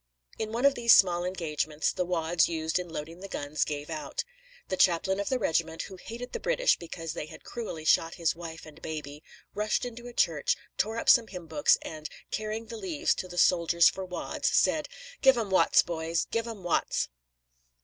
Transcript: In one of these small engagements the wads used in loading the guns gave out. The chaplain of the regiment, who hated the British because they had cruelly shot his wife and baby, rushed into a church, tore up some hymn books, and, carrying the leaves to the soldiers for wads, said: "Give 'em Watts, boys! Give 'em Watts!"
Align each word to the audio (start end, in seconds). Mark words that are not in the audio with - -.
In 0.39 0.51
one 0.51 0.65
of 0.65 0.73
these 0.73 0.95
small 0.95 1.23
engagements 1.23 1.91
the 1.91 2.07
wads 2.07 2.47
used 2.49 2.79
in 2.79 2.89
loading 2.89 3.19
the 3.19 3.27
guns 3.27 3.63
gave 3.63 3.87
out. 3.87 4.23
The 4.67 4.75
chaplain 4.75 5.19
of 5.19 5.29
the 5.29 5.37
regiment, 5.37 5.83
who 5.83 5.95
hated 5.97 6.33
the 6.33 6.39
British 6.39 6.75
because 6.75 7.13
they 7.13 7.27
had 7.27 7.43
cruelly 7.43 7.85
shot 7.85 8.15
his 8.15 8.35
wife 8.35 8.65
and 8.65 8.81
baby, 8.81 9.21
rushed 9.53 9.85
into 9.85 10.07
a 10.07 10.13
church, 10.13 10.55
tore 10.75 10.97
up 10.97 11.07
some 11.07 11.27
hymn 11.27 11.45
books, 11.45 11.77
and, 11.83 12.09
carrying 12.31 12.65
the 12.65 12.77
leaves 12.77 13.13
to 13.13 13.27
the 13.27 13.37
soldiers 13.37 13.89
for 13.91 14.03
wads, 14.03 14.47
said: 14.49 14.89
"Give 15.21 15.37
'em 15.37 15.51
Watts, 15.51 15.83
boys! 15.83 16.25
Give 16.31 16.47
'em 16.47 16.63
Watts!" 16.63 17.07